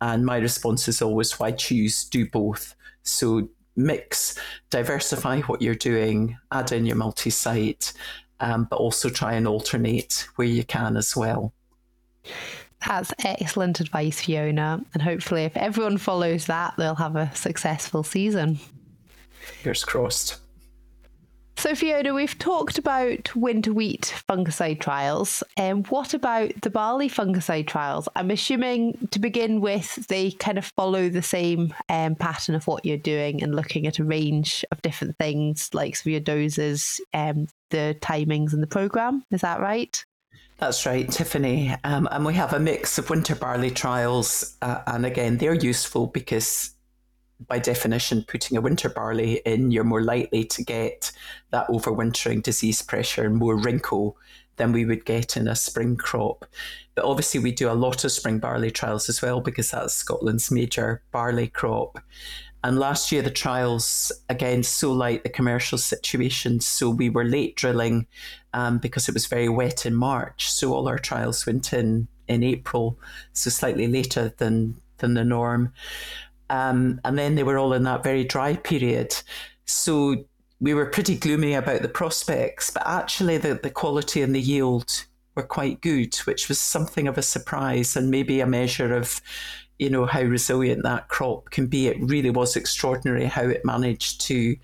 [0.00, 2.74] And my response is always why choose, do both.
[3.02, 4.38] So mix,
[4.70, 7.92] diversify what you're doing, add in your multi site,
[8.40, 11.52] um, but also try and alternate where you can as well.
[12.86, 14.84] That's excellent advice, Fiona.
[14.92, 18.58] And hopefully, if everyone follows that, they'll have a successful season.
[19.40, 20.41] Fingers crossed.
[21.56, 25.44] So, Fiona, we've talked about winter wheat fungicide trials.
[25.56, 28.08] And um, what about the barley fungicide trials?
[28.16, 32.84] I'm assuming to begin with, they kind of follow the same um, pattern of what
[32.84, 37.96] you're doing and looking at a range of different things, like your doses, um, the
[38.00, 39.24] timings, and the program.
[39.30, 40.04] Is that right?
[40.58, 41.74] That's right, Tiffany.
[41.84, 44.56] Um, and we have a mix of winter barley trials.
[44.62, 46.72] Uh, and again, they're useful because
[47.46, 51.12] by definition, putting a winter barley in, you're more likely to get
[51.50, 54.16] that overwintering disease pressure and more wrinkle
[54.56, 56.44] than we would get in a spring crop.
[56.94, 60.50] But obviously, we do a lot of spring barley trials as well because that's Scotland's
[60.50, 61.98] major barley crop.
[62.64, 66.60] And last year, the trials, again, so like the commercial situation.
[66.60, 68.06] So we were late drilling
[68.54, 70.50] um, because it was very wet in March.
[70.50, 72.98] So all our trials went in in April,
[73.32, 75.72] so slightly later than, than the norm.
[76.52, 79.16] Um, and then they were all in that very dry period.
[79.64, 80.26] So
[80.60, 85.06] we were pretty gloomy about the prospects, but actually the, the quality and the yield
[85.34, 89.22] were quite good, which was something of a surprise and maybe a measure of,
[89.78, 91.88] you know, how resilient that crop can be.
[91.88, 94.54] It really was extraordinary how it managed to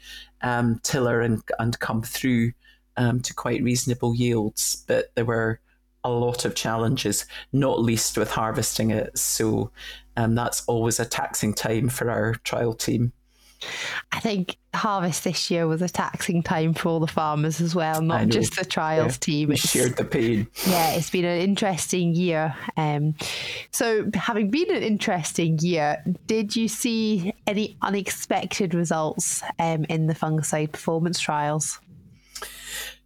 [0.43, 2.53] um, tiller and, and come through
[2.99, 4.85] um, to quite reasonable yields.
[4.87, 5.59] But there were
[6.05, 9.17] a lot of challenges, not least with harvesting it.
[9.19, 9.71] So
[10.19, 13.13] um, that's always a taxing time for our trial team.
[14.11, 18.03] I think harvest this year was a taxing time for all the farmers as well,
[18.03, 19.49] not just the trials yeah, team.
[19.51, 20.49] We shared the pain.
[20.67, 22.55] Yeah, it's been an interesting year.
[22.77, 23.15] Um,
[23.71, 30.15] so, having been an interesting year, did you see any unexpected results um, in the
[30.15, 31.81] fungicide performance trials?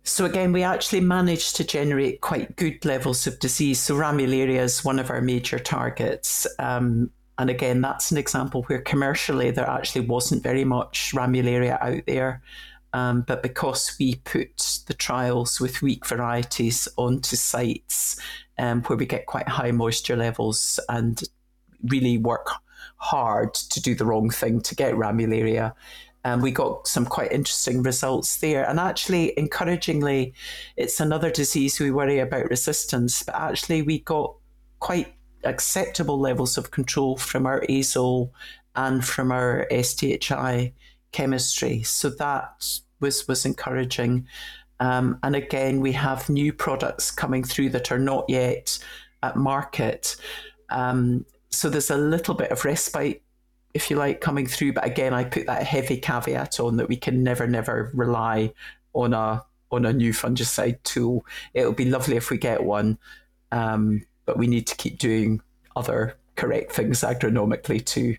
[0.05, 3.79] So again, we actually managed to generate quite good levels of disease.
[3.79, 6.47] So ramularia is one of our major targets.
[6.59, 12.05] Um, and again, that's an example where commercially there actually wasn't very much ramularia out
[12.07, 12.43] there.
[12.93, 18.21] Um, but because we put the trials with weak varieties onto sites
[18.59, 21.23] um, where we get quite high moisture levels and
[21.85, 22.51] really work
[22.97, 25.73] hard to do the wrong thing to get ramularia,
[26.24, 28.68] um, we got some quite interesting results there.
[28.68, 30.35] And actually, encouragingly,
[30.76, 34.35] it's another disease we worry about resistance, but actually, we got
[34.78, 38.30] quite acceptable levels of control from our azole
[38.76, 40.72] and from our SDHI
[41.11, 41.82] chemistry.
[41.82, 42.64] So that
[43.00, 44.26] was was encouraging.
[44.80, 48.78] Um, and again, we have new products coming through that are not yet
[49.22, 50.16] at market.
[50.70, 53.22] Um, so there's a little bit of respite
[53.74, 54.74] if you like, coming through.
[54.74, 58.52] But again, I put that heavy caveat on that we can never, never rely
[58.92, 61.24] on a on a new fungicide tool.
[61.54, 62.98] It'll be lovely if we get one,
[63.50, 65.40] um, but we need to keep doing
[65.74, 68.16] other correct things agronomically too.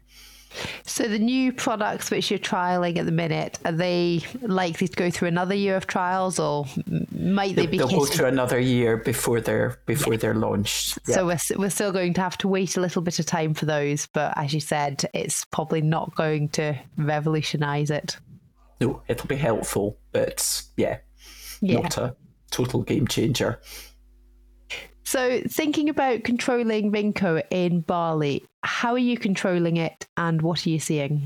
[0.85, 5.09] So the new products which you're trialing at the minute are they likely to go
[5.09, 6.65] through another year of trials, or
[7.11, 7.77] might they, be?
[7.77, 10.19] They'll go through another year before they're before yeah.
[10.19, 10.99] they're launched.
[11.07, 11.15] Yeah.
[11.15, 13.65] So we're we're still going to have to wait a little bit of time for
[13.65, 18.17] those, but as you said, it's probably not going to revolutionise it.
[18.79, 20.97] No, it'll be helpful, but yeah,
[21.61, 21.79] yeah.
[21.79, 22.15] not a
[22.51, 23.59] total game changer.
[25.13, 30.71] So, thinking about controlling Rhyncho in barley, how are you controlling it and what are
[30.71, 31.21] you seeing?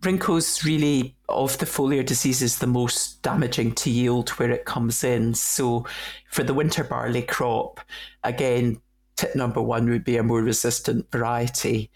[0.00, 5.34] Rhyncho's really, of the foliar diseases, the most damaging to yield where it comes in.
[5.34, 5.84] So,
[6.30, 7.82] for the winter barley crop,
[8.24, 8.80] again,
[9.16, 11.90] tip number one would be a more resistant variety.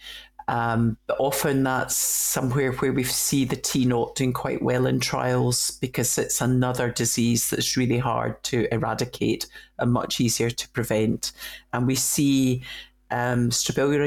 [0.50, 4.98] Um, but often that's somewhere where we see the T naught doing quite well in
[4.98, 9.46] trials because it's another disease that's really hard to eradicate
[9.78, 11.30] and much easier to prevent.
[11.72, 12.64] And we see
[13.12, 13.50] um,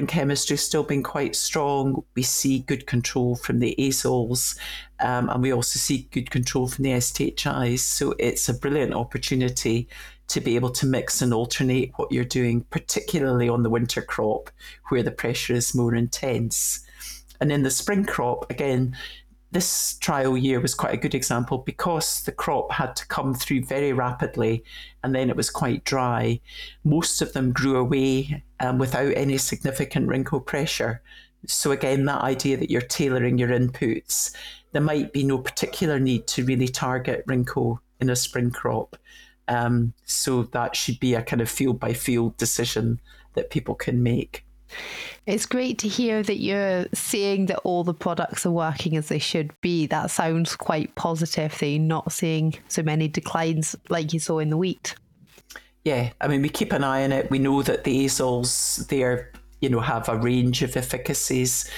[0.07, 2.03] chemistry still being quite strong.
[2.13, 4.57] We see good control from the azoles,
[4.99, 7.79] um, and we also see good control from the SDHIs.
[7.79, 9.87] So it's a brilliant opportunity
[10.33, 14.49] to be able to mix and alternate what you're doing, particularly on the winter crop
[14.89, 16.79] where the pressure is more intense.
[17.39, 18.97] And in the spring crop, again,
[19.51, 23.65] this trial year was quite a good example because the crop had to come through
[23.65, 24.63] very rapidly
[25.03, 26.41] and then it was quite dry.
[26.83, 31.03] Most of them grew away um, without any significant Rhyncho pressure.
[31.45, 34.33] So, again, that idea that you're tailoring your inputs,
[34.71, 38.97] there might be no particular need to really target Rhyncho in a spring crop.
[39.47, 43.01] Um, so, that should be a kind of field by field decision
[43.33, 44.45] that people can make.
[45.25, 49.19] It's great to hear that you're seeing that all the products are working as they
[49.19, 49.87] should be.
[49.87, 54.49] That sounds quite positive that you're not seeing so many declines like you saw in
[54.49, 54.95] the wheat.
[55.85, 57.29] Yeah, I mean, we keep an eye on it.
[57.29, 59.31] We know that the azoles, they're,
[59.61, 61.69] you know, have a range of efficacies.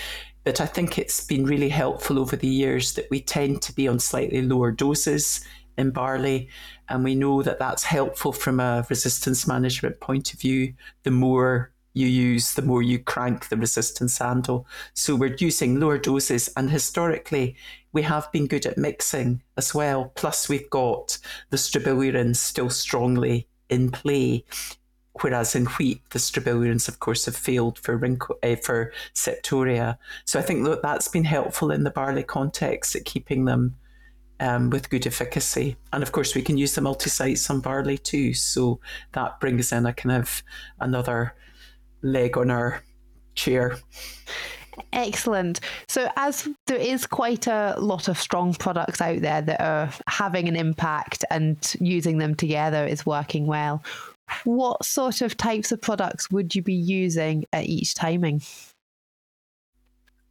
[0.43, 3.88] But I think it's been really helpful over the years that we tend to be
[3.88, 5.43] on slightly lower doses
[5.78, 6.49] in barley.
[6.89, 10.73] And we know that that's helpful from a resistance management point of view.
[11.03, 14.67] The more you use, the more you crank the resistance handle.
[14.93, 17.55] So we're using lower doses, and historically,
[17.93, 20.11] we have been good at mixing as well.
[20.15, 21.17] Plus, we've got
[21.51, 24.43] the strobilurin still strongly in play.
[25.21, 29.97] whereas in wheat, the strobilurins, of course, have failed for Rhyncho, uh, for septoria.
[30.25, 33.75] So I think that that's been helpful in the barley context at keeping them
[34.39, 35.77] um, with good efficacy.
[35.93, 38.33] And of course, we can use the multi-sites on barley too.
[38.33, 38.79] So
[39.13, 40.43] that brings in a kind of
[40.79, 41.36] another
[42.01, 42.81] leg on our
[43.36, 43.77] chair.
[44.91, 45.61] Excellent.
[45.88, 50.49] So, as there is quite a lot of strong products out there that are having
[50.49, 53.81] an impact and using them together is working well,
[54.43, 58.41] what sort of types of products would you be using at each timing?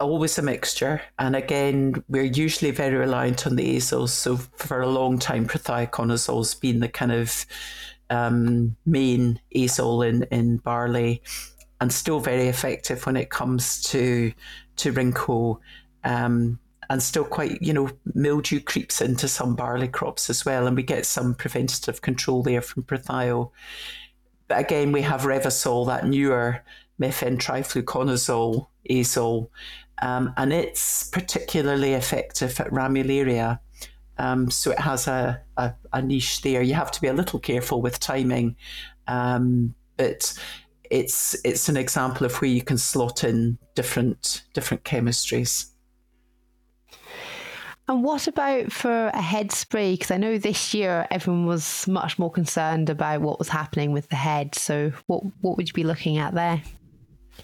[0.01, 1.03] Always a mixture.
[1.19, 4.11] And again, we're usually very reliant on the azoles.
[4.11, 7.47] So for a long time, prothioconazole has been the kind of
[8.11, 11.23] um, main azole in, in barley
[11.81, 14.33] and still very effective when it comes to
[14.77, 15.59] to Rhyncho.
[16.03, 16.59] Um,
[16.91, 20.83] and still quite, you know, mildew creeps into some barley crops as well, and we
[20.83, 23.51] get some preventative control there from Prothio.
[24.49, 26.63] But again, we have Revysol, that newer
[27.01, 29.49] mefentrifluconazole azole,
[30.03, 33.61] um, and it's particularly effective at ramularia.
[34.19, 36.63] Um, so it has a, a, a, niche there.
[36.63, 38.55] You have to be a little careful with timing,
[39.09, 40.39] um, but
[40.89, 45.71] it's it's an example of where you can slot in different different chemistries.
[47.87, 49.93] And what about for a head spray?
[49.93, 54.09] Because I know this year everyone was much more concerned about what was happening with
[54.09, 54.55] the head.
[54.55, 56.63] So, what what would you be looking at there?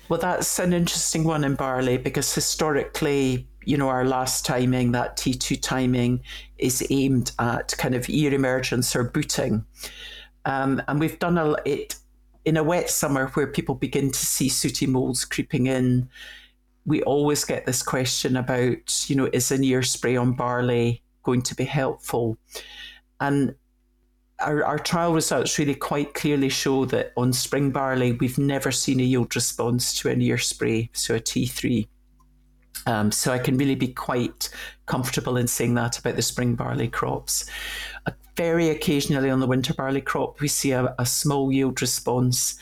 [0.09, 5.16] Well, that's an interesting one in barley because historically, you know, our last timing, that
[5.16, 6.20] T2 timing,
[6.59, 9.64] is aimed at kind of ear emergence or booting.
[10.45, 11.97] Um, and we've done a, it
[12.45, 16.09] in a wet summer where people begin to see sooty molds creeping in
[16.86, 21.43] we always get this question about, you know, is an ear spray on barley going
[21.43, 22.38] to be helpful?
[23.20, 23.55] And
[24.41, 29.01] our, our trial results really quite clearly show that on spring barley, we've never seen
[29.01, 31.86] a yield response to an ear spray, so a T3.
[32.86, 34.49] Um, so I can really be quite
[34.86, 37.49] comfortable in saying that about the spring barley crops.
[38.07, 42.59] Uh, very occasionally on the winter barley crop, we see a, a small yield response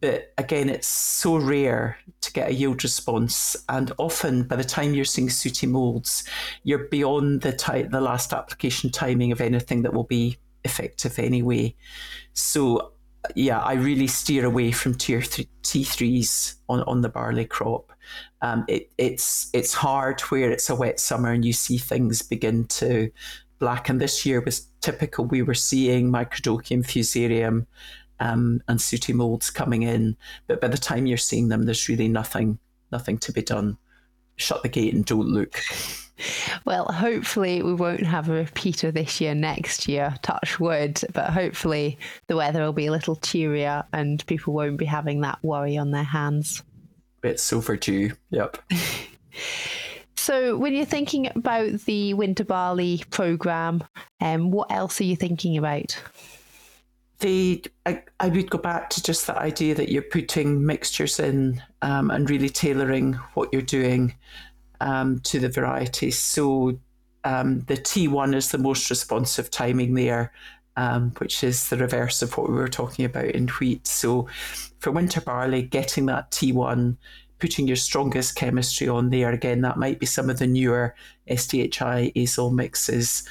[0.00, 4.94] but again, it's so rare to get a yield response, and often by the time
[4.94, 6.22] you're seeing sooty molds,
[6.62, 11.74] you're beyond the ty- the last application timing of anything that will be effective anyway.
[12.32, 12.92] So,
[13.34, 17.92] yeah, I really steer away from tier th- T3s on, on the barley crop.
[18.42, 22.66] Um, it, it's it's hard where it's a wet summer and you see things begin
[22.68, 23.10] to
[23.58, 23.98] blacken.
[23.98, 25.26] This year was typical.
[25.26, 27.66] We were seeing Microdochium fusarium
[28.20, 30.16] um, and sooty molds coming in.
[30.46, 32.58] But by the time you're seeing them, there's really nothing
[32.92, 33.78] nothing to be done.
[34.36, 35.60] Shut the gate and don't look.
[36.64, 41.98] Well, hopefully we won't have a repeater this year, next year, touch wood, but hopefully
[42.26, 45.90] the weather will be a little cheerier and people won't be having that worry on
[45.90, 46.62] their hands.
[47.22, 48.58] It's overdue, yep.
[50.16, 53.84] so, when you're thinking about the winter barley program,
[54.20, 56.00] um, what else are you thinking about?
[57.20, 61.62] the I, I would go back to just the idea that you're putting mixtures in
[61.82, 64.14] um, and really tailoring what you're doing
[64.80, 66.18] um, to the varieties.
[66.18, 66.78] So
[67.24, 70.32] um, the T1 is the most responsive timing there,
[70.76, 73.86] um, which is the reverse of what we were talking about in wheat.
[73.86, 74.28] So
[74.78, 76.96] for winter barley, getting that T1,
[77.38, 80.94] putting your strongest chemistry on there again, that might be some of the newer
[81.28, 83.28] SDHI azole mixes,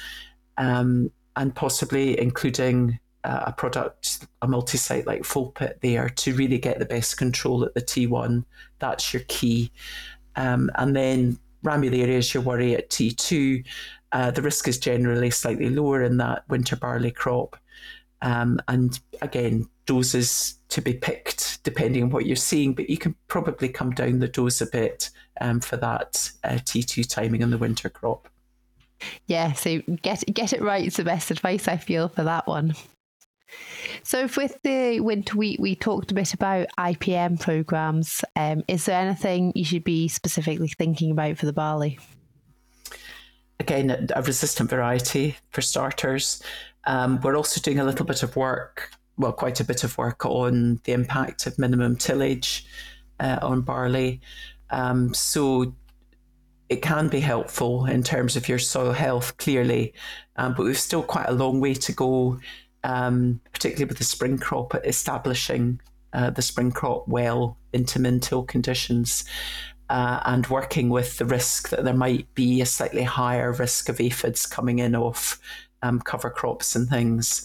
[0.58, 6.58] um, and possibly including uh, a product, a multi site like folpet there to really
[6.58, 8.44] get the best control at the T1.
[8.78, 9.70] That's your key.
[10.36, 13.64] Um, and then ramularia is your worry at T2.
[14.12, 17.56] Uh, the risk is generally slightly lower in that winter barley crop.
[18.22, 23.14] Um, and again, doses to be picked depending on what you're seeing, but you can
[23.28, 25.10] probably come down the dose a bit
[25.40, 28.28] um, for that uh, T2 timing on the winter crop.
[29.26, 32.74] Yeah, so get get it right is the best advice I feel for that one.
[34.02, 38.24] So, with the winter wheat, we talked a bit about IPM programs.
[38.36, 41.98] Um, is there anything you should be specifically thinking about for the barley?
[43.58, 46.42] Again, a resistant variety for starters.
[46.86, 50.24] Um, we're also doing a little bit of work, well, quite a bit of work
[50.24, 52.64] on the impact of minimum tillage
[53.18, 54.20] uh, on barley.
[54.70, 55.74] Um, so,
[56.70, 59.92] it can be helpful in terms of your soil health, clearly,
[60.36, 62.38] um, but we've still quite a long way to go
[62.84, 65.80] um, particularly with the spring crop, establishing
[66.12, 69.24] uh, the spring crop well into min-till conditions.
[69.88, 74.00] Uh, and working with the risk that there might be a slightly higher risk of
[74.00, 75.40] aphids coming in off
[75.82, 77.44] um, cover crops and things.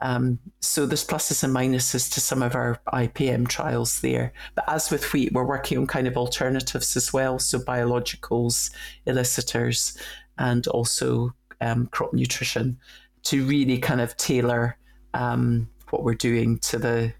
[0.00, 4.32] Um, so there's pluses and minuses to some of our IPM trials there.
[4.54, 7.38] But as with wheat, we're working on kind of alternatives as well.
[7.38, 8.70] So biologicals,
[9.06, 9.96] elicitors,
[10.38, 12.78] and also um, crop nutrition
[13.24, 14.76] to really kind of tailor
[15.14, 17.12] um, what we're doing to the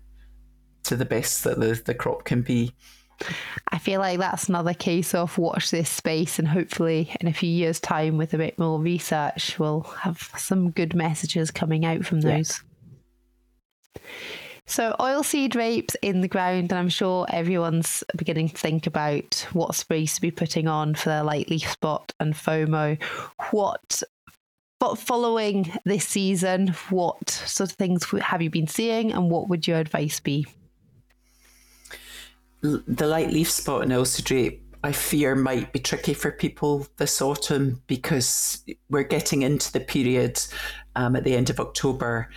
[0.85, 2.73] to the best that the, the crop can be.
[3.69, 7.51] I feel like that's another case of watch this space, and hopefully, in a few
[7.51, 12.21] years' time, with a bit more research, we'll have some good messages coming out from
[12.21, 12.63] those.
[13.95, 14.03] Yeah.
[14.67, 19.75] So, oilseed rapes in the ground, and I'm sure everyone's beginning to think about what
[19.75, 22.99] sprays to be putting on for their light leaf spot and phoma.
[23.51, 24.03] What
[24.79, 29.67] but following this season, what sort of things have you been seeing, and what would
[29.67, 30.47] your advice be?
[32.61, 37.83] The light leaf spot in rape, I fear, might be tricky for people this autumn
[37.87, 40.41] because we're getting into the period
[40.97, 42.29] um, at the end of October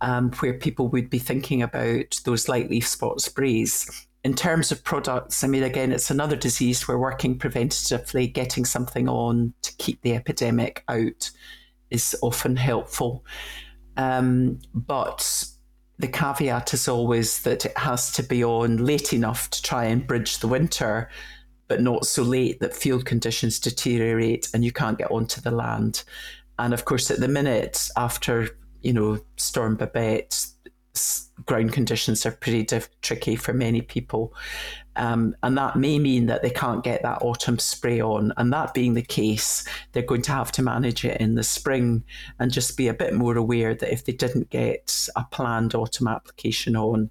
[0.00, 4.06] um, where people would be thinking about those light leaf spot sprays.
[4.24, 6.88] In terms of products, I mean, again, it's another disease.
[6.88, 11.30] We're working preventatively, getting something on to keep the epidemic out
[11.90, 13.24] is often helpful.
[13.96, 15.46] Um, but
[15.98, 20.06] the caveat is always that it has to be on late enough to try and
[20.06, 21.08] bridge the winter,
[21.68, 26.04] but not so late that field conditions deteriorate and you can't get onto the land.
[26.58, 28.48] And of course, at the minute, after
[28.82, 30.46] you know Storm Babette,
[31.44, 34.34] ground conditions are pretty diff- tricky for many people.
[34.96, 38.32] Um, and that may mean that they can't get that autumn spray on.
[38.36, 42.02] And that being the case, they're going to have to manage it in the spring
[42.38, 46.08] and just be a bit more aware that if they didn't get a planned autumn
[46.08, 47.10] application on,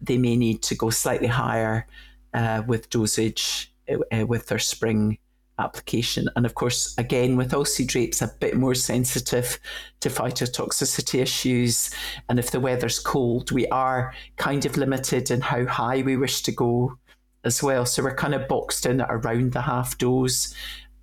[0.00, 1.86] they may need to go slightly higher
[2.34, 5.18] uh, with dosage uh, with their spring
[5.58, 6.28] application.
[6.36, 9.58] And of course, again, with oilseed rapes, a bit more sensitive
[10.00, 11.90] to phytotoxicity issues.
[12.28, 16.42] And if the weather's cold, we are kind of limited in how high we wish
[16.42, 16.98] to go
[17.44, 17.86] as well.
[17.86, 20.54] So we're kind of boxed in at around the half dose.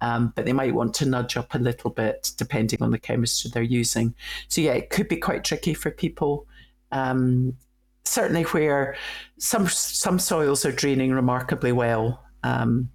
[0.01, 3.49] Um, but they might want to nudge up a little bit depending on the chemistry
[3.54, 4.14] they're using.
[4.49, 6.45] So, yeah, it could be quite tricky for people.
[6.91, 7.56] Um,
[8.04, 8.97] certainly, where
[9.38, 12.89] some some soils are draining remarkably well, um,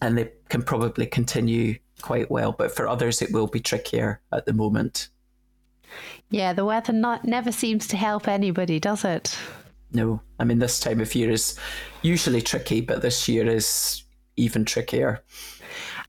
[0.00, 2.52] and they can probably continue quite well.
[2.52, 5.08] But for others, it will be trickier at the moment.
[6.30, 9.36] Yeah, the weather not never seems to help anybody, does it?
[9.92, 11.58] No, I mean this time of year is
[12.02, 14.02] usually tricky, but this year is
[14.36, 15.22] even trickier.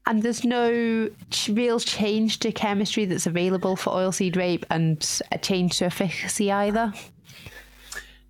[0.06, 1.10] And there's no
[1.50, 6.94] real change to chemistry that's available for oilseed rape, and a change to efficacy either.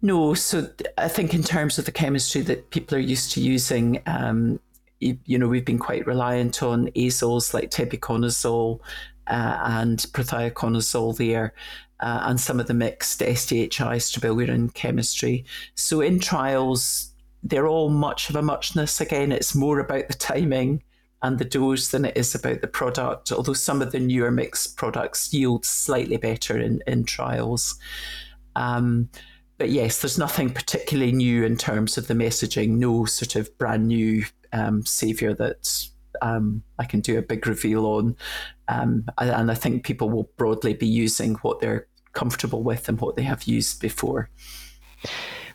[0.01, 4.01] No, so I think in terms of the chemistry that people are used to using,
[4.05, 4.60] um,
[5.00, 8.80] you, you, know, we've been quite reliant on azoles like tebuconazole
[9.28, 11.54] uh, and prothioconazole there,
[12.00, 15.45] uh, and some of the mixed SDHI strobilurin chemistry.
[15.76, 17.12] So in trials,
[17.43, 19.00] they're all much of a muchness.
[19.00, 20.84] Again, it's more about the timing
[21.22, 24.78] and the dose than it is about the product, although some of the newer mixed
[24.78, 27.78] products yield slightly better in, in trials.
[28.56, 29.10] Um,
[29.60, 33.88] but yes, there's nothing particularly new in terms of the messaging, no sort of brand
[33.88, 35.88] new um, savior that
[36.22, 38.16] um, I can do a big reveal on.
[38.70, 43.18] Um, and I think people will broadly be using what they're comfortable with and what
[43.18, 44.30] they have used before.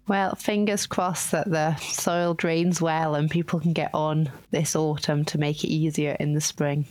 [0.06, 5.24] Well, fingers crossed that the soil drains well and people can get on this autumn
[5.26, 6.84] to make it easier in the spring.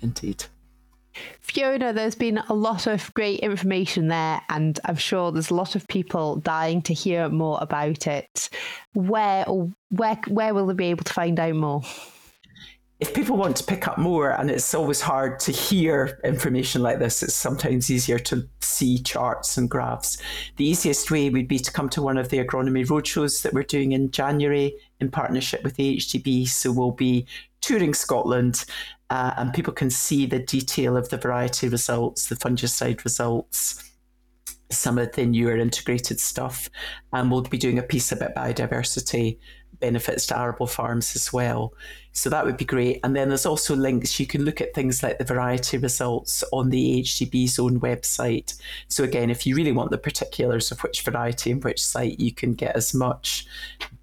[0.00, 0.44] Indeed.
[1.40, 5.76] Fiona, there's been a lot of great information there, and I'm sure there's a lot
[5.76, 8.48] of people dying to hear more about it.
[8.94, 11.82] Where where where will they be able to find out more?
[13.00, 17.00] if people want to pick up more, and it's always hard to hear information like
[17.00, 20.16] this, it's sometimes easier to see charts and graphs.
[20.56, 23.64] The easiest way would be to come to one of the agronomy roadshows that we're
[23.64, 26.48] doing in January in partnership with the AHDB.
[26.48, 27.26] So we'll be
[27.60, 28.64] touring Scotland,
[29.10, 33.90] uh, and people can see the detail of the variety results, the fungicide results
[34.70, 36.68] some of the newer integrated stuff.
[37.12, 39.38] And we'll be doing a piece about biodiversity
[39.80, 41.74] benefits to arable farms as well.
[42.12, 43.00] So that would be great.
[43.02, 44.20] And then there's also links.
[44.20, 48.56] You can look at things like the variety results on the AHDB's own website.
[48.88, 52.32] So again, if you really want the particulars of which variety and which site, you
[52.32, 53.46] can get as much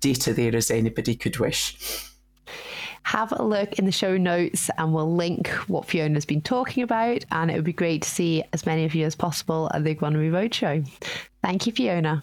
[0.02, 2.11] data there as anybody could wish.
[3.04, 7.26] Have a look in the show notes and we'll link what Fiona's been talking about.
[7.32, 9.96] And it would be great to see as many of you as possible at the
[9.96, 10.88] Agronomy Roadshow.
[11.44, 12.22] Thank you, Fiona.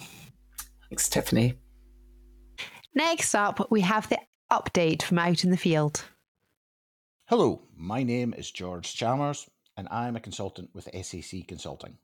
[0.89, 1.55] Thanks, Tiffany.
[2.95, 4.19] Next up, we have the
[4.51, 6.05] update from out in the field.
[7.27, 11.99] Hello, my name is George Chalmers, and I'm a consultant with SAC Consulting.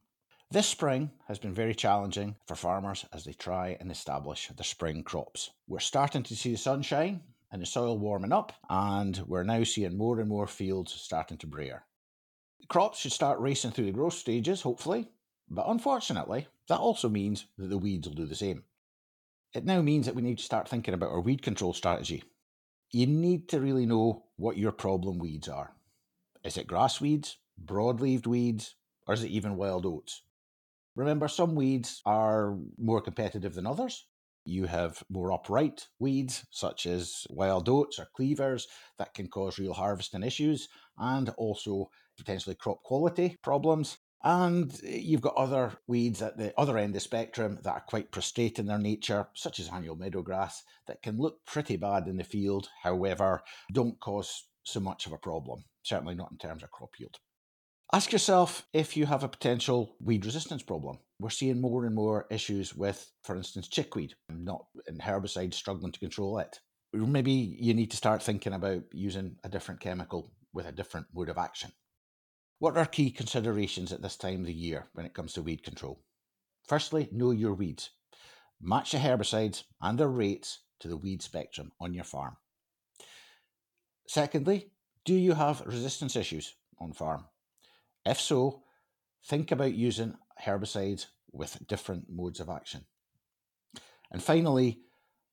[0.51, 5.03] This spring has been very challenging for farmers as they try and establish their spring
[5.03, 5.51] crops.
[5.67, 7.23] We're starting to see the sunshine
[7.55, 11.47] and the soil warming up, and we're now seeing more and more fields starting to
[11.47, 11.85] brear.
[12.59, 15.09] The crops should start racing through the growth stages, hopefully,
[15.49, 18.65] but unfortunately, that also means that the weeds will do the same.
[19.55, 22.25] It now means that we need to start thinking about our weed control strategy.
[22.91, 25.77] You need to really know what your problem weeds are.
[26.43, 28.75] Is it grass weeds, broad-leaved weeds,
[29.07, 30.23] or is it even wild oats?
[30.97, 34.07] Remember, some weeds are more competitive than others.
[34.45, 38.67] You have more upright weeds, such as wild oats or cleavers,
[38.99, 40.69] that can cause real harvesting issues
[40.99, 43.99] and also potentially crop quality problems.
[44.23, 48.11] And you've got other weeds at the other end of the spectrum that are quite
[48.11, 52.25] prostrate in their nature, such as annual meadowgrass, that can look pretty bad in the
[52.25, 53.43] field, however,
[53.73, 57.19] don't cause so much of a problem, certainly not in terms of crop yield.
[57.93, 60.99] Ask yourself if you have a potential weed resistance problem.
[61.21, 66.01] We're seeing more and more issues with, for instance, chickweed, not in herbicides struggling to
[66.01, 66.59] control it.
[66.93, 71.29] Maybe you need to start thinking about using a different chemical with a different mode
[71.29, 71.73] of action.
[72.59, 75.63] What are key considerations at this time of the year when it comes to weed
[75.63, 76.01] control?
[76.67, 77.91] Firstly, know your weeds.
[78.61, 82.37] Match the herbicides and their rates to the weed spectrum on your farm.
[84.09, 84.71] Secondly,
[85.05, 87.25] do you have resistance issues on farm?
[88.07, 88.63] If so,
[89.27, 92.85] think about using herbicides with different modes of action.
[94.11, 94.81] And finally,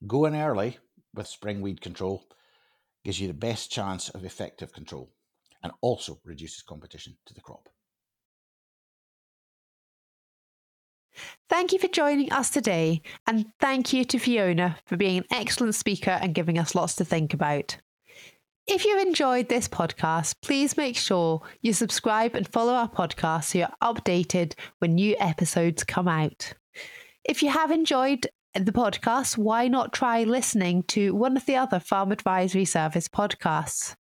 [0.07, 0.77] going early
[1.13, 2.23] with spring weed control
[3.03, 5.11] gives you the best chance of effective control
[5.63, 7.69] and also reduces competition to the crop.
[11.49, 15.75] Thank you for joining us today, and thank you to Fiona for being an excellent
[15.75, 17.77] speaker and giving us lots to think about.
[18.67, 23.57] If you've enjoyed this podcast, please make sure you subscribe and follow our podcast so
[23.59, 26.53] you're updated when new episodes come out.
[27.23, 31.79] If you have enjoyed the podcast, why not try listening to one of the other
[31.79, 33.95] Farm Advisory Service podcasts?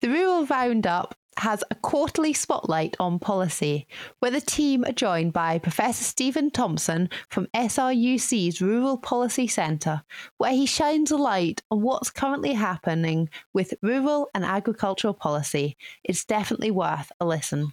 [0.00, 3.86] The Rural Roundup has a quarterly spotlight on policy,
[4.18, 10.02] where the team are joined by Professor Stephen Thompson from SRUC's Rural Policy Centre,
[10.38, 15.76] where he shines a light on what's currently happening with rural and agricultural policy.
[16.04, 17.72] It's definitely worth a listen.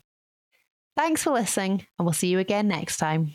[0.95, 3.34] Thanks for listening, and we'll see you again next time.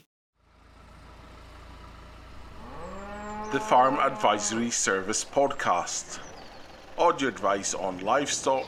[3.52, 6.18] The Farm Advisory Service Podcast.
[6.98, 8.66] Audio advice on livestock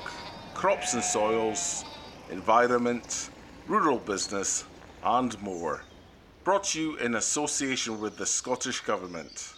[0.57, 1.85] crops and soils,
[2.31, 3.29] environment,
[3.69, 4.65] rural business,
[5.05, 5.83] and more.
[6.45, 9.56] Brought to you in association with the Scottish Government.